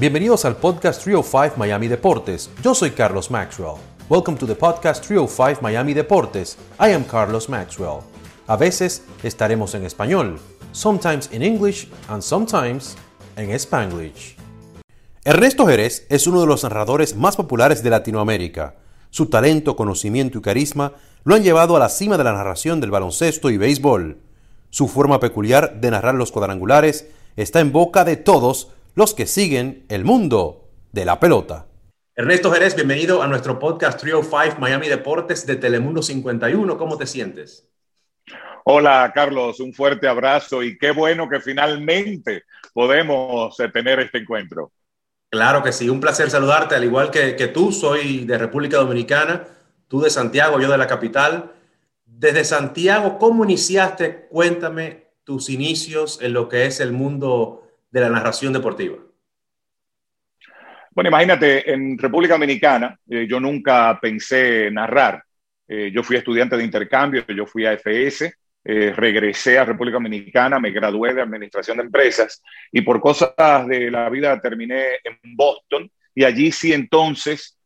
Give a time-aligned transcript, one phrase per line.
[0.00, 2.50] Bienvenidos al podcast 305 Miami Deportes.
[2.62, 3.78] Yo soy Carlos Maxwell.
[4.08, 6.56] Welcome to the podcast 305 Miami Deportes.
[6.78, 8.02] I am Carlos Maxwell.
[8.46, 10.38] A veces estaremos en español,
[10.70, 12.96] sometimes in English and sometimes
[13.34, 14.36] en Spanglish.
[15.24, 18.76] Ernesto Jerez es uno de los narradores más populares de Latinoamérica.
[19.10, 20.92] Su talento, conocimiento y carisma
[21.24, 24.18] lo han llevado a la cima de la narración del baloncesto y béisbol.
[24.70, 29.86] Su forma peculiar de narrar los cuadrangulares está en boca de todos los que siguen
[29.88, 31.68] el mundo de la pelota.
[32.16, 36.76] Ernesto Jerez, bienvenido a nuestro podcast 305 Miami Deportes de Telemundo 51.
[36.76, 37.68] ¿Cómo te sientes?
[38.64, 42.42] Hola Carlos, un fuerte abrazo y qué bueno que finalmente
[42.74, 44.72] podemos eh, tener este encuentro.
[45.30, 49.46] Claro que sí, un placer saludarte, al igual que, que tú, soy de República Dominicana,
[49.86, 51.52] tú de Santiago, yo de la capital.
[52.04, 54.26] Desde Santiago, ¿cómo iniciaste?
[54.28, 58.96] Cuéntame tus inicios en lo que es el mundo de la narración deportiva?
[60.98, 65.22] Bueno, imagínate, en República Dominicana eh, yo nunca pensé narrar.
[65.68, 70.58] Eh, yo fui estudiante de intercambio, yo fui a FS, eh, regresé a República Dominicana,
[70.58, 73.32] me gradué de Administración de Empresas y por cosas
[73.68, 77.56] de la vida terminé en Boston y allí sí entonces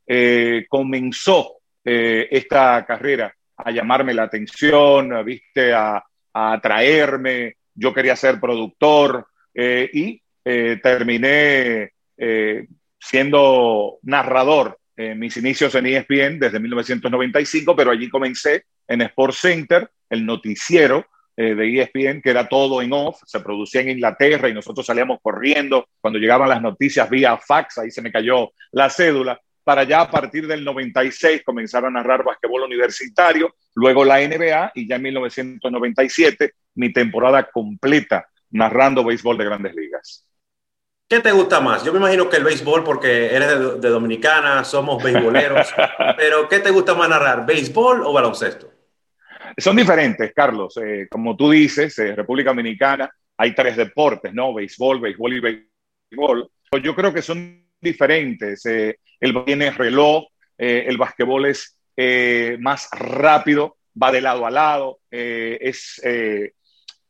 [0.69, 7.55] comenzó esta carrera a llamarme la atención, viste, a, a atraerme.
[7.75, 12.67] Yo quería ser productor, eh, y eh, terminé eh,
[12.99, 19.91] siendo narrador en mis inicios en ESPN desde 1995, pero allí comencé en Sports Center,
[20.11, 24.85] el noticiero de ESPN, que era todo en off, se producía en Inglaterra y nosotros
[24.85, 25.89] salíamos corriendo.
[25.99, 30.11] Cuando llegaban las noticias vía fax, ahí se me cayó la cédula, para ya a
[30.11, 36.53] partir del 96 comenzar a narrar basquetbol universitario, luego la NBA y ya en 1997
[36.75, 40.27] mi temporada completa narrando béisbol de grandes ligas.
[41.09, 41.85] ¿Qué te gusta más?
[41.85, 45.69] Yo me imagino que el béisbol porque eres de, Dominicana, somos béisboleros,
[46.17, 48.73] pero ¿qué te gusta más narrar, béisbol o baloncesto?
[49.59, 50.77] Son diferentes, Carlos.
[50.79, 54.55] Eh, como tú dices, República Dominicana hay tres deportes, ¿no?
[54.55, 56.51] Béisbol, béisbol y béisbol.
[56.83, 58.65] Yo creo que son diferentes.
[58.67, 60.25] Eh, el tiene reloj,
[60.57, 61.77] eh, el basquetbol es
[62.59, 66.01] más rápido, va de lado a lado, es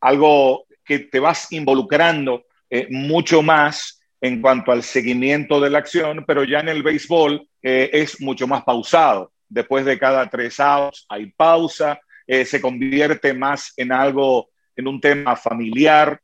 [0.01, 6.23] algo que te vas involucrando eh, mucho más en cuanto al seguimiento de la acción,
[6.25, 9.31] pero ya en el béisbol eh, es mucho más pausado.
[9.47, 14.99] Después de cada tres outs hay pausa, eh, se convierte más en algo, en un
[14.99, 16.19] tema familiar,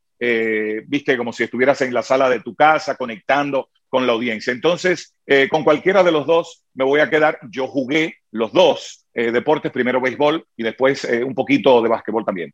[0.88, 4.52] viste, como si estuvieras en la sala de tu casa conectando con la audiencia.
[4.52, 5.16] Entonces,
[5.50, 7.40] con cualquiera de los dos me voy a quedar.
[7.50, 12.54] Yo jugué los dos deportes, primero béisbol y después un poquito de básquetbol también.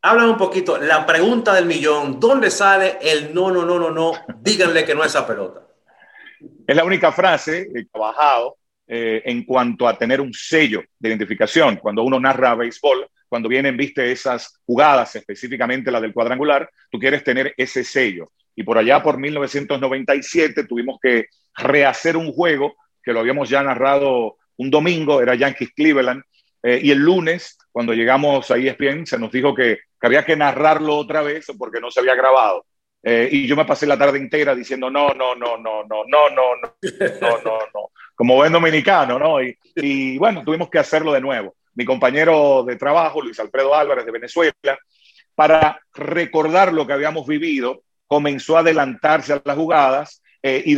[0.00, 4.12] Háblame un poquito, la pregunta del millón, ¿dónde sale el no, no, no, no, no?
[4.40, 5.66] Díganle que no es esa pelota.
[6.66, 11.08] Es la única frase que he trabajado eh, en cuanto a tener un sello de
[11.08, 11.76] identificación.
[11.76, 17.24] Cuando uno narra béisbol, cuando vienen, viste, esas jugadas, específicamente la del cuadrangular, tú quieres
[17.24, 18.30] tener ese sello.
[18.54, 21.26] Y por allá, por 1997, tuvimos que
[21.56, 26.22] rehacer un juego que lo habíamos ya narrado un domingo, era Yankees Cleveland,
[26.68, 30.96] eh, y el lunes, cuando llegamos a ESPN, se nos dijo que, había que narrarlo
[30.96, 32.66] otra vez porque no se había grabado.
[33.02, 36.04] Eh, y yo me pasé la tarde entera diciendo no, no, no, no, no, no,
[36.04, 39.42] no, no, no, no, no, como buen dominicano, ¿no?
[39.42, 41.56] Y, y bueno, tuvimos que hacerlo de nuevo.
[41.74, 44.78] Mi compañero de trabajo, Luis Alfredo Álvarez de Venezuela,
[45.34, 50.76] para recordar lo que habíamos vivido, comenzó a adelantarse a las jugadas eh, y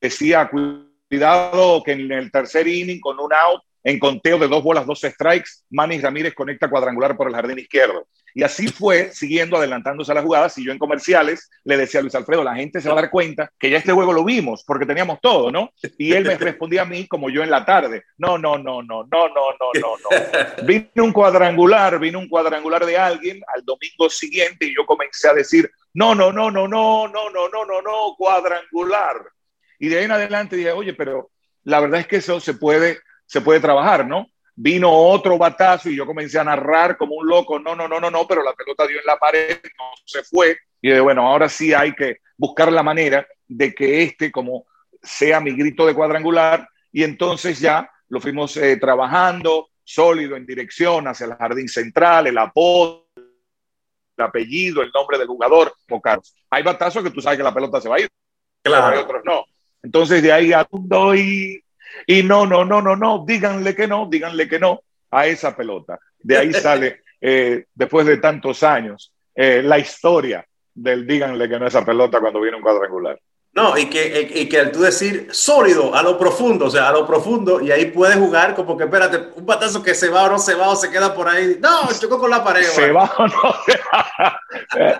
[0.00, 4.86] decía, cuidado que en el tercer inning con un out en conteo de dos bolas,
[4.86, 8.06] dos strikes, Manny Ramírez conecta cuadrangular por el jardín izquierdo.
[8.34, 10.56] Y así fue, siguiendo adelantándose a las jugadas.
[10.58, 13.10] Y yo en comerciales le decía a Luis Alfredo, la gente se va a dar
[13.10, 15.72] cuenta que ya este juego lo vimos porque teníamos todo, ¿no?
[15.98, 18.04] Y él me respondía a mí como yo en la tarde.
[18.18, 20.66] No, no, no, no, no, no, no, no, no.
[20.66, 25.34] Vino un cuadrangular, vino un cuadrangular de alguien al domingo siguiente y yo comencé a
[25.34, 29.16] decir, no, no, no, no, no, no, no, no, no, no, cuadrangular.
[29.78, 31.30] Y de ahí en adelante dije, oye, pero
[31.64, 33.00] la verdad es que eso se puede
[33.30, 34.26] se puede trabajar, ¿no?
[34.56, 38.10] Vino otro batazo y yo comencé a narrar como un loco, no, no, no, no,
[38.10, 40.58] no, pero la pelota dio en la pared, no se fue.
[40.82, 44.66] Y de bueno, ahora sí hay que buscar la manera de que este como
[45.00, 51.06] sea mi grito de cuadrangular y entonces ya lo fuimos eh, trabajando sólido en dirección
[51.06, 55.72] hacia el jardín central, el apodo, el apellido, el nombre del jugador,
[56.50, 58.08] Hay batazos que tú sabes que la pelota se va a ir,
[58.60, 58.96] claro.
[58.96, 59.44] hay otros no.
[59.84, 61.62] Entonces de ahí a doy
[62.06, 65.98] y no, no, no, no, no, díganle que no, díganle que no a esa pelota.
[66.18, 71.66] De ahí sale, eh, después de tantos años, eh, la historia del díganle que no
[71.66, 73.18] es esa pelota cuando viene un cuadrangular.
[73.52, 76.92] No, y que, y que al tú decir sólido, a lo profundo, o sea, a
[76.92, 80.30] lo profundo, y ahí puedes jugar como que, espérate, un patazo que se va o
[80.30, 81.58] no se va o se queda por ahí.
[81.60, 82.62] No, chocó con la pared.
[82.62, 84.40] Se va o no se va.
[84.76, 84.98] Eh,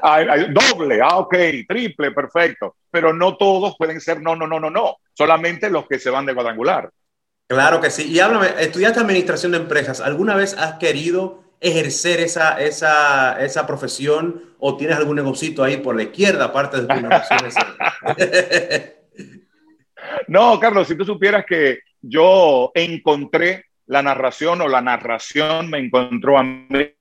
[0.50, 1.35] doble, ah, ok,
[1.69, 2.76] triple, perfecto.
[2.91, 4.96] Pero no todos pueden ser no, no, no, no, no.
[5.12, 6.91] Solamente los que se van de cuadrangular.
[7.46, 8.11] Claro que sí.
[8.11, 10.00] Y háblame, estudiaste administración de empresas.
[10.00, 15.94] ¿Alguna vez has querido ejercer esa, esa, esa profesión o tienes algún negocito ahí por
[15.94, 16.94] la izquierda, aparte de tu
[20.28, 26.38] No, Carlos, si tú supieras que yo encontré la narración o la narración me encontró
[26.38, 26.94] a mí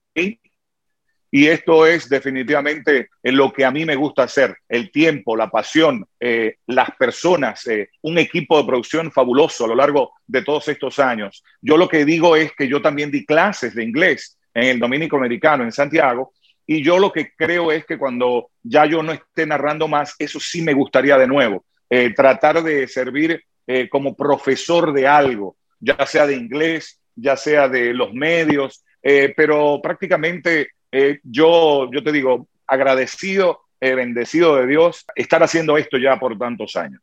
[1.31, 6.06] y esto es definitivamente lo que a mí me gusta hacer, el tiempo, la pasión,
[6.19, 10.97] eh, las personas, eh, un equipo de producción fabuloso a lo largo de todos estos
[10.97, 11.44] años.
[11.61, 15.17] Yo lo que digo es que yo también di clases de inglés en el Dominico
[15.17, 16.33] Americano, en Santiago,
[16.71, 20.39] y yo lo que creo es que cuando ya yo no esté narrando más, eso
[20.39, 26.06] sí me gustaría de nuevo, eh, tratar de servir eh, como profesor de algo, ya
[26.06, 30.69] sea de inglés, ya sea de los medios, eh, pero prácticamente
[31.23, 37.01] yo, yo te digo, agradecido, bendecido de Dios, estar haciendo esto ya por tantos años.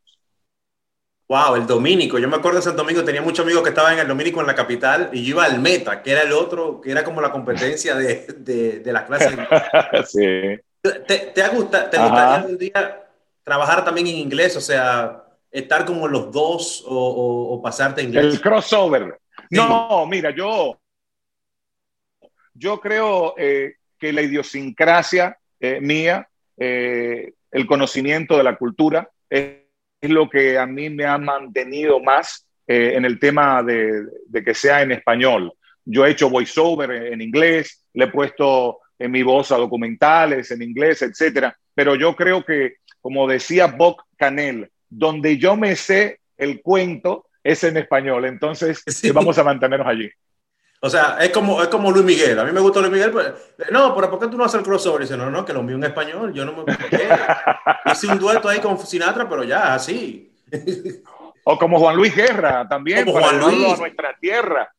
[1.29, 2.17] Wow, el Domínico.
[2.19, 4.47] Yo me acuerdo de Santo Domingo, tenía muchos amigos que estaban en el Domínico en
[4.47, 7.31] la capital y yo iba al Meta, que era el otro, que era como la
[7.31, 9.33] competencia de, de, de las clases.
[10.07, 10.57] sí.
[10.81, 13.03] ¿Te, te, gusta, ¿Te gustaría algún día
[13.43, 14.55] trabajar también en inglés?
[14.55, 18.25] O sea, estar como los dos o, o, pasarte a inglés.
[18.25, 19.19] El crossover.
[19.49, 20.79] No, mira, yo,
[22.53, 26.27] yo creo eh, que la idiosincrasia eh, mía,
[26.57, 29.66] eh, el conocimiento de la cultura, es
[30.01, 34.05] es lo que a mí me ha mantenido más eh, en el tema de,
[34.43, 35.53] que sea en español.
[35.85, 40.61] Yo he hecho voiceover en, inglés, le he puesto en mi voz a documentales en
[40.61, 41.57] inglés, etcétera.
[41.73, 47.63] Pero yo creo que, como decía Bob Canel, donde yo me sé el cuento es
[47.63, 48.25] en español.
[48.25, 48.83] Entonces,
[49.13, 50.09] vamos a mantenernos allí.
[50.79, 52.39] O sea, es como, es como Luis Miguel.
[52.39, 53.11] A mí me gusta Luis Miguel.
[53.11, 53.33] Pues,
[53.71, 55.01] no, pero ¿por qué tú no haces el crossover?
[55.01, 56.33] dice, no, no, que lo mío en español.
[56.33, 56.63] Yo no me.
[57.91, 60.31] Hice un dueto ahí con Sinatra, pero ya, así.
[61.43, 63.05] o como Juan Luis Guerra, también.
[63.05, 63.73] Como Juan Luis.
[63.73, 64.71] A nuestra tierra.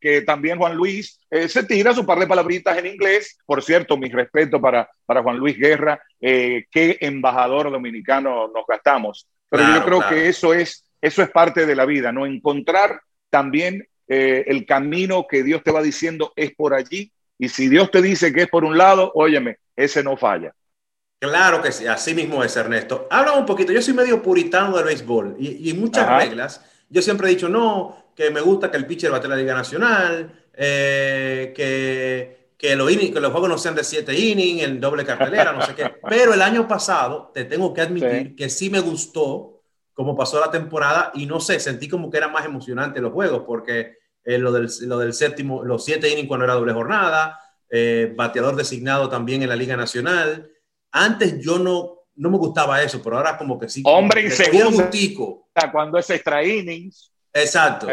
[0.00, 3.38] Que también Juan Luis eh, se tira su par de palabritas en inglés.
[3.46, 6.02] Por cierto, mi respeto para, para Juan Luis Guerra.
[6.20, 9.28] Eh, qué embajador dominicano nos gastamos.
[9.48, 12.26] Pero yo creo que eso es, eso es parte de la vida, ¿no?
[12.26, 17.10] Encontrar también eh, el camino que Dios te va diciendo es por allí.
[17.38, 20.54] Y si Dios te dice que es por un lado, óyeme, ese no falla.
[21.18, 23.08] Claro que sí, así mismo es, Ernesto.
[23.10, 26.62] Habla un poquito, yo soy medio puritano del béisbol y, y muchas reglas.
[26.90, 30.30] Yo siempre he dicho, no, que me gusta que el pitcher bate la Liga Nacional,
[30.52, 35.54] eh, que, que, los que los juegos no sean de siete innings, en doble cartelera,
[35.54, 35.90] no sé qué.
[36.10, 39.62] Pero el año pasado, te tengo que admitir que sí me gustó
[39.94, 43.44] cómo pasó la temporada y no sé, sentí como que era más emocionante los juegos
[43.46, 47.38] porque eh, lo, del, lo, del, séptimo, los siete innings cuando era doble jornada,
[47.70, 50.50] eh, bateador designado también en la Liga Nacional.
[50.90, 53.82] Antes yo no, no me gustaba eso, pero ahora como que sí.
[53.84, 54.70] Hombre inseguro.
[55.72, 57.12] Cuando es extra innings.
[57.32, 57.88] Exacto.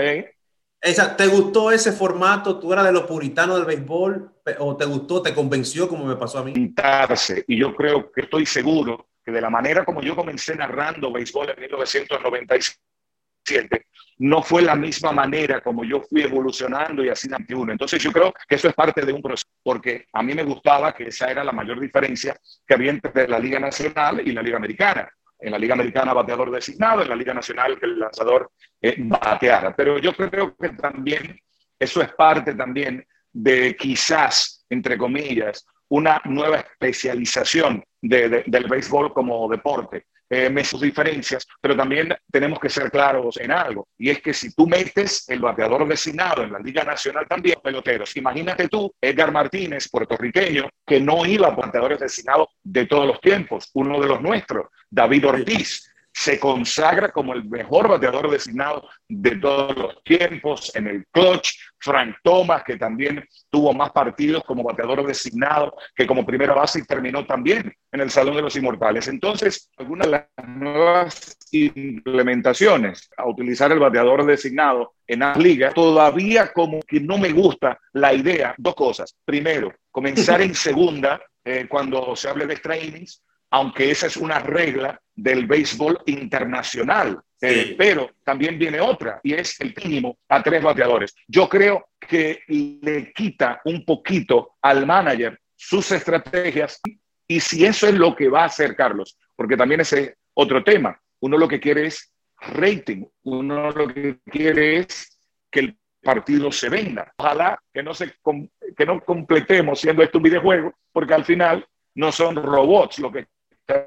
[0.81, 1.23] Exacto.
[1.23, 2.59] ¿Te gustó ese formato?
[2.59, 4.33] ¿Tú eras de los puritanos del béisbol?
[4.59, 6.53] ¿O te gustó, te convenció como me pasó a mí?
[7.47, 11.63] Y yo creo que estoy seguro de la manera como yo comencé narrando béisbol en
[13.47, 13.85] 1997,
[14.19, 17.71] no fue la misma manera como yo fui evolucionando y así 21.
[17.71, 20.93] Entonces yo creo que eso es parte de un proceso, porque a mí me gustaba
[20.93, 22.35] que esa era la mayor diferencia
[22.67, 25.09] que había entre la Liga Nacional y la Liga Americana.
[25.41, 29.73] En la Liga Americana bateador designado, en la Liga Nacional que el lanzador eh, bateara.
[29.73, 31.39] Pero yo creo que también
[31.79, 40.07] eso es parte también de quizás, entre comillas, una nueva especialización del béisbol como deporte.
[40.31, 44.53] Eh, sus diferencias, pero también tenemos que ser claros en algo, y es que si
[44.53, 49.89] tú metes el bateador designado en la Liga Nacional también, peloteros, imagínate tú, Edgar Martínez,
[49.89, 54.67] puertorriqueño, que no iba a bateadores designados de todos los tiempos, uno de los nuestros,
[54.87, 61.05] David Ortiz, se consagra como el mejor bateador designado de todos los tiempos en el
[61.13, 61.57] clutch.
[61.81, 66.83] Frank Thomas, que también tuvo más partidos como bateador designado que como primera base y
[66.83, 69.07] terminó también en el Salón de los Inmortales.
[69.07, 76.51] Entonces, algunas de las nuevas implementaciones a utilizar el bateador designado en las ligas, todavía
[76.51, 78.53] como que no me gusta la idea.
[78.57, 79.15] Dos cosas.
[79.23, 84.39] Primero, comenzar en segunda eh, cuando se hable de extra innings, aunque esa es una
[84.39, 87.19] regla del béisbol internacional.
[87.41, 91.15] Eh, pero también viene otra y es el mínimo a tres bateadores.
[91.25, 96.81] Yo creo que le quita un poquito al manager sus estrategias
[97.27, 100.63] Y si eso es lo que va a hacer Carlos, porque también ese es otro
[100.63, 105.19] tema, uno lo que quiere es rating, uno lo que quiere es
[105.51, 107.13] que el partido se venda.
[107.17, 108.15] Ojalá que no, se,
[108.75, 111.65] que no completemos siendo esto un videojuego, porque al final
[111.95, 113.27] no son robots lo que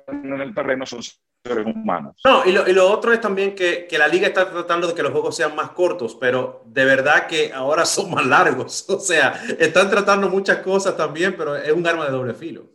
[0.07, 2.17] en el terreno, son seres humanos.
[2.25, 4.95] No, y lo, y lo otro es también que, que, la liga está tratando de
[4.95, 8.87] que los juegos sean más cortos, pero de verdad que ahora son más largos.
[8.89, 12.71] O sea, están tratando muchas cosas también, pero es un arma de doble filo.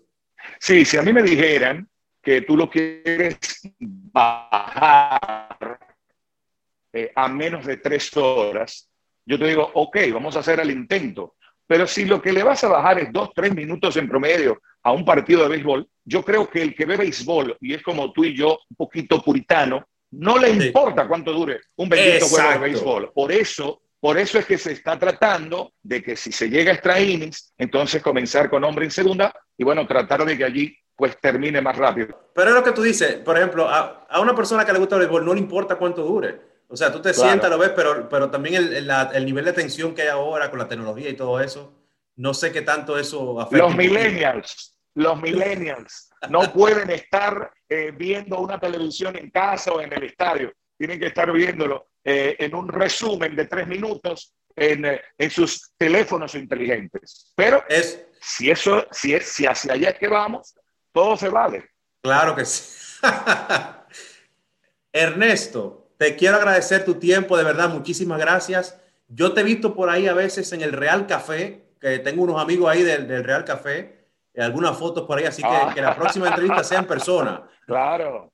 [0.59, 1.87] Sí, si a mí me dijeran
[2.21, 3.37] que tú lo quieres
[3.79, 5.79] bajar
[6.91, 8.89] eh, a menos de tres horas,
[9.25, 11.35] yo te digo, ok, vamos a hacer el intento.
[11.67, 14.93] Pero si lo que le vas a bajar es dos, tres minutos en promedio a
[14.93, 18.23] un partido de béisbol, yo creo que el que ve béisbol, y es como tú
[18.23, 23.11] y yo, un poquito puritano, no le importa cuánto dure un bendito juego de béisbol.
[23.13, 26.75] Por eso, por eso es que se está tratando de que si se llega a
[26.75, 31.19] extra innings, entonces comenzar con hombre en segunda y bueno, tratar de que allí pues
[31.19, 32.31] termine más rápido.
[32.33, 34.95] Pero es lo que tú dices, por ejemplo, a, a una persona que le gusta
[34.95, 36.46] el béisbol no le importa cuánto dure.
[36.69, 39.95] O sea, tú te sientas, lo ves, pero, pero también el, el, nivel de tensión
[39.95, 41.73] que hay ahora con la tecnología y todo eso,
[42.17, 43.65] no sé qué tanto eso afecta.
[43.65, 49.93] Los millennials, los millennials no pueden estar eh, viendo una televisión en casa o en
[49.93, 50.51] el estadio.
[50.77, 55.71] Tienen que estar viéndolo eh, en un resumen de tres minutos en, eh, en, sus
[55.77, 57.31] teléfonos inteligentes.
[57.35, 60.55] Pero es, si eso, si es, si hacia allá es que vamos,
[60.91, 61.69] todo se vale.
[62.01, 62.99] Claro que sí.
[64.91, 68.79] Ernesto, te quiero agradecer tu tiempo, de verdad, muchísimas gracias.
[69.07, 72.41] Yo te he visto por ahí a veces en el Real Café, que tengo unos
[72.41, 75.71] amigos ahí del, del Real Café, algunas fotos por ahí, así que, ah.
[75.73, 77.43] que la próxima entrevista sea en persona.
[77.65, 78.31] Claro.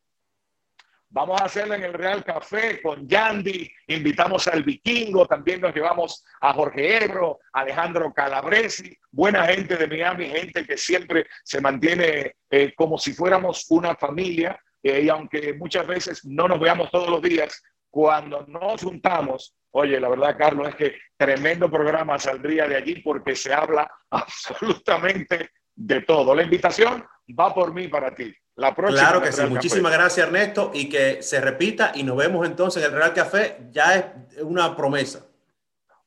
[1.09, 6.25] Vamos a hacerla en el Real Café con Yandy, invitamos al Vikingo, también nos llevamos
[6.41, 12.73] a Jorge Ebro, Alejandro Calabresi, buena gente de Miami, gente que siempre se mantiene eh,
[12.75, 14.59] como si fuéramos una familia.
[14.83, 19.99] Eh, y aunque muchas veces no nos veamos todos los días, cuando nos juntamos, oye,
[19.99, 26.01] la verdad, Carlos, es que tremendo programa saldría de allí porque se habla absolutamente de
[26.01, 26.35] todo.
[26.35, 27.05] La invitación
[27.39, 28.33] va por mí para ti.
[28.55, 29.41] La próxima claro que sí.
[29.45, 33.57] Muchísimas gracias, Ernesto, y que se repita y nos vemos entonces en el Real Café.
[33.71, 35.25] Ya es una promesa.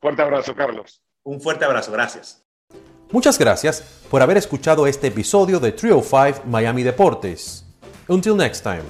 [0.00, 1.02] Fuerte abrazo, Carlos.
[1.24, 1.90] Un fuerte abrazo.
[1.90, 2.44] Gracias.
[3.10, 3.80] Muchas gracias
[4.10, 7.65] por haber escuchado este episodio de Trio 5 Miami Deportes.
[8.08, 8.84] Until next time.